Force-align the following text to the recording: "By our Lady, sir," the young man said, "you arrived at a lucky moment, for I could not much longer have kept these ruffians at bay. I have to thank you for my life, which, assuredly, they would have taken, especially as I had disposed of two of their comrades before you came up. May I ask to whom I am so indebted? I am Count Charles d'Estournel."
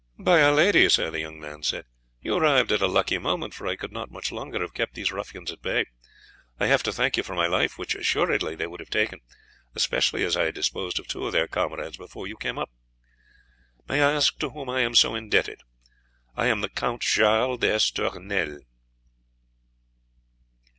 "By 0.17 0.41
our 0.41 0.51
Lady, 0.51 0.89
sir," 0.89 1.11
the 1.11 1.19
young 1.19 1.39
man 1.39 1.61
said, 1.61 1.85
"you 2.21 2.35
arrived 2.35 2.71
at 2.71 2.81
a 2.81 2.87
lucky 2.87 3.19
moment, 3.19 3.53
for 3.53 3.67
I 3.67 3.75
could 3.75 3.91
not 3.91 4.09
much 4.09 4.31
longer 4.31 4.59
have 4.61 4.73
kept 4.73 4.95
these 4.95 5.11
ruffians 5.11 5.51
at 5.51 5.61
bay. 5.61 5.85
I 6.59 6.65
have 6.65 6.81
to 6.81 6.91
thank 6.91 7.17
you 7.17 7.21
for 7.21 7.35
my 7.35 7.45
life, 7.45 7.77
which, 7.77 7.93
assuredly, 7.93 8.55
they 8.55 8.65
would 8.65 8.79
have 8.79 8.89
taken, 8.89 9.19
especially 9.75 10.23
as 10.23 10.35
I 10.35 10.45
had 10.45 10.55
disposed 10.55 10.97
of 10.97 11.07
two 11.07 11.27
of 11.27 11.33
their 11.33 11.47
comrades 11.47 11.97
before 11.97 12.25
you 12.25 12.35
came 12.35 12.57
up. 12.57 12.71
May 13.87 14.01
I 14.01 14.13
ask 14.13 14.39
to 14.39 14.49
whom 14.49 14.71
I 14.71 14.79
am 14.81 14.95
so 14.95 15.13
indebted? 15.13 15.59
I 16.35 16.47
am 16.47 16.67
Count 16.69 17.03
Charles 17.03 17.59
d'Estournel." 17.59 18.61